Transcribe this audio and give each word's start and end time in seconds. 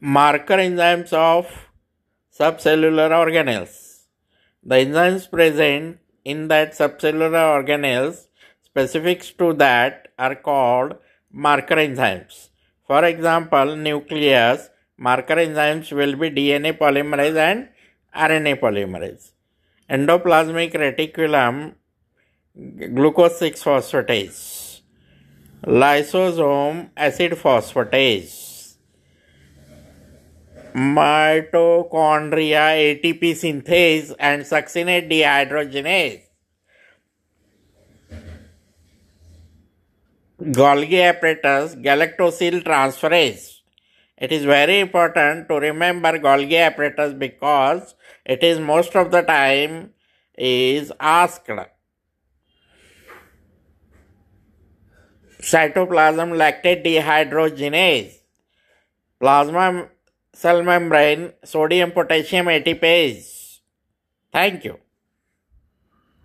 marker 0.00 0.56
enzymes 0.56 1.12
of 1.12 1.46
subcellular 2.38 3.10
organelles. 3.10 4.04
The 4.62 4.76
enzymes 4.76 5.28
present 5.28 5.98
in 6.24 6.46
that 6.48 6.72
subcellular 6.72 7.64
organelles 7.64 8.28
specifics 8.62 9.32
to 9.32 9.52
that 9.54 10.08
are 10.16 10.36
called 10.36 10.94
marker 11.32 11.74
enzymes. 11.74 12.50
For 12.86 13.04
example, 13.04 13.74
nucleus 13.74 14.70
marker 14.96 15.34
enzymes 15.34 15.90
will 15.90 16.14
be 16.14 16.30
DNA 16.30 16.78
polymerase 16.78 17.36
and 17.36 17.68
RNA 18.14 18.60
polymerase. 18.60 19.32
Endoplasmic 19.90 20.74
reticulum 20.74 21.74
glucose 22.94 23.38
6 23.38 23.64
phosphatase. 23.64 24.80
Lysosome 25.66 26.90
acid 26.96 27.32
phosphatase 27.32 28.47
mitochondria 30.78 32.64
ATP 32.86 33.22
synthase 33.42 34.14
and 34.18 34.42
succinate 34.42 35.10
dehydrogenase. 35.10 36.22
Golgi 40.40 41.00
apparatus 41.02 41.74
galactosyl 41.74 42.62
transferase. 42.62 43.56
It 44.16 44.30
is 44.30 44.44
very 44.44 44.78
important 44.78 45.48
to 45.48 45.58
remember 45.58 46.18
Golgi 46.18 46.64
apparatus 46.64 47.12
because 47.14 47.94
it 48.24 48.42
is 48.44 48.60
most 48.60 48.94
of 48.94 49.10
the 49.10 49.22
time 49.22 49.94
is 50.36 50.92
asked. 51.00 51.50
Cytoplasm 55.40 56.32
lactate 56.42 56.84
dehydrogenase. 56.84 58.14
Plasma 59.20 59.88
cell 60.32 60.62
membrane 60.62 61.32
sodium 61.44 61.92
potassium 61.92 62.46
ATPase. 62.46 63.60
Thank 64.32 64.64
you. 64.64 64.78